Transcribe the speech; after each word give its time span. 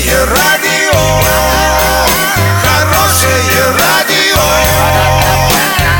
Хорошее 0.00 0.24
радио, 0.24 0.98
хорошее 2.62 3.64
радио, 3.78 4.40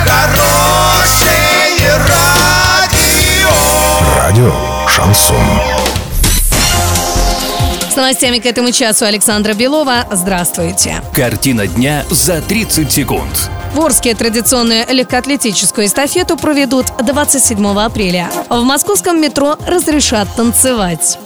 хорошее 0.06 1.98
радио. 2.08 3.50
Радио 4.16 4.54
Шансон. 4.88 5.36
С 7.90 7.96
новостями 7.96 8.38
к 8.38 8.46
этому 8.46 8.72
часу 8.72 9.04
Александра 9.04 9.52
Белова. 9.52 10.06
Здравствуйте. 10.10 11.02
Картина 11.12 11.66
дня 11.66 12.06
за 12.08 12.40
30 12.40 12.90
секунд. 12.90 13.50
В 13.74 13.80
Орске 13.80 14.14
традиционную 14.14 14.86
легкоатлетическую 14.88 15.86
эстафету 15.86 16.38
проведут 16.38 16.86
27 17.04 17.78
апреля. 17.78 18.30
В 18.48 18.62
московском 18.62 19.20
метро 19.20 19.58
разрешат 19.66 20.26
танцевать. 20.34 21.18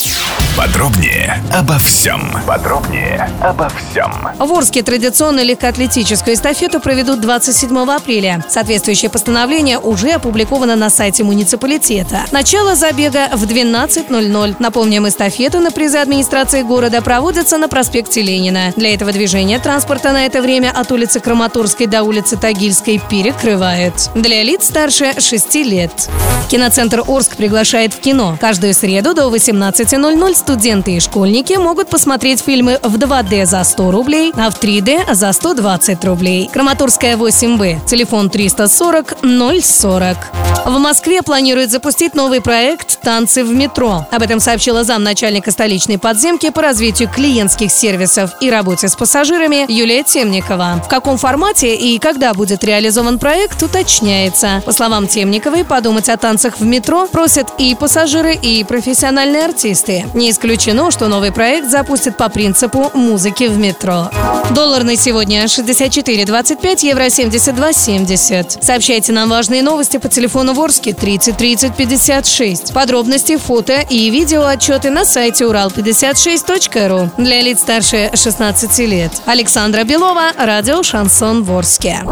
Подробнее 0.57 1.43
обо 1.53 1.79
всем. 1.79 2.31
Подробнее 2.47 3.14
обо 3.41 3.69
всем. 3.69 4.13
В 4.39 4.53
Орске 4.53 4.83
традиционную 4.83 5.47
легкоатлетическую 5.47 6.35
эстафету 6.35 6.81
проведут 6.81 7.21
27 7.21 7.91
апреля. 7.91 8.45
Соответствующее 8.49 9.11
постановление 9.11 9.79
уже 9.79 10.11
опубликовано 10.11 10.77
на 10.77 10.91
сайте 10.91 11.25
муниципалитета. 11.25 12.25
Начало 12.31 12.75
забега 12.75 13.29
в 13.33 13.45
12.00. 13.45 14.57
Напомним, 14.59 15.09
эстафету 15.09 15.61
на 15.61 15.71
призы 15.71 15.99
администрации 15.99 16.63
города 16.63 17.03
проводятся 17.03 17.59
на 17.59 17.69
проспекте 17.69 18.23
Ленина. 18.23 18.73
Для 18.77 18.95
этого 18.95 19.13
движения 19.13 19.59
транспорта 19.59 20.13
на 20.13 20.27
это 20.27 20.43
время 20.43 20.71
от 20.71 20.91
улицы 20.93 21.21
Краматорской 21.21 21.87
до 21.87 22.03
улицы 22.03 22.37
Тагильской 22.37 23.01
перекрывают. 23.11 24.11
Для 24.15 24.43
лиц 24.43 24.67
старше 24.67 25.15
6 25.19 25.55
лет. 25.57 26.09
Киноцентр 26.49 27.03
Орск 27.07 27.37
приглашает 27.37 27.95
в 27.95 28.01
кино. 28.01 28.37
Каждую 28.41 28.75
среду 28.75 29.15
до 29.15 29.35
18.00 29.35 30.35
студенты 30.35 30.97
и 30.97 31.01
школьники 31.01 31.55
могут 31.55 31.89
посмотреть 31.89 32.43
фильмы 32.43 32.79
в 32.83 32.99
2D 33.05 33.45
за 33.45 33.63
100 33.65 33.91
рублей, 33.91 34.33
а 34.35 34.51
в 34.51 34.59
3D 34.59 35.15
за 35.15 35.33
120 35.33 36.05
рублей. 36.05 36.49
Краматорская 36.53 37.17
8Б. 37.17 37.87
Телефон 37.87 38.31
340 38.31 39.19
040. 39.63 40.17
В 40.65 40.79
Москве 40.79 41.21
планируют 41.23 41.71
запустить 41.71 42.15
новый 42.15 42.41
проект 42.41 42.99
«Танцы 43.03 43.45
в 43.45 43.53
метро». 43.53 44.07
Об 44.11 44.23
этом 44.23 44.41
сообщила 44.41 44.83
замначальника 44.83 45.51
столичной 45.51 45.99
подземки 45.99 46.49
по 46.49 46.63
развитию 46.63 47.11
клиентских 47.11 47.71
сервисов 47.71 48.31
и 48.41 48.51
работе 48.51 48.89
с 48.89 48.97
пассажирами 48.97 49.71
Юлия 49.71 50.03
Темникова. 50.03 50.81
В 50.83 50.89
каком 50.89 51.19
формате 51.19 51.75
и 51.75 51.99
когда 51.99 52.33
будет 52.33 52.65
реализован 52.65 53.19
проект, 53.19 53.63
уточняется. 53.63 54.63
По 54.65 54.73
словам 54.73 55.07
Темниковой, 55.07 55.67
подумать 55.67 56.09
о 56.09 56.17
танцах 56.17 56.59
в 56.59 56.65
метро 56.65 57.07
просят 57.09 57.53
и 57.59 57.75
пассажиры, 57.75 58.35
и 58.35 58.65
профессиональные 58.65 59.45
артисты. 59.45 60.07
Не 60.15 60.31
исключено, 60.31 60.91
что 60.91 61.09
новый 61.09 61.31
проект 61.31 61.69
запустят 61.69 62.17
по 62.17 62.31
принципу 62.31 62.91
музыки 62.95 63.45
в 63.45 63.59
метро. 63.59 64.11
Доллар 64.51 64.85
на 64.85 64.97
сегодня 64.97 65.45
64,25, 65.45 66.87
евро 66.87 67.07
72,70. 67.07 68.63
Сообщайте 68.63 69.13
нам 69.13 69.29
важные 69.29 69.63
новости 69.63 69.97
по 69.97 70.09
телефону 70.09 70.55
Ворске 70.55 70.93
30 70.93 71.37
30 71.37 71.77
56. 71.77 72.73
Подробности, 72.73 73.37
фото 73.37 73.81
и 73.81 74.11
видео 74.11 74.45
отчеты 74.45 74.91
на 74.91 75.05
сайте 75.05 75.45
урал56.ру 75.45 77.11
для 77.23 77.43
лиц 77.43 77.61
старше 77.61 78.11
16 78.15 78.79
лет. 78.81 79.13
Александра 79.27 79.85
Белова, 79.85 80.33
радио 80.37 80.83
«Шансон 80.83 81.45
Ворске». 81.45 82.03